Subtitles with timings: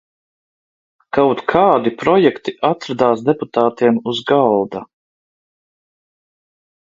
[1.17, 4.83] Kaut kādi projekti atradās deputātiem uz galda.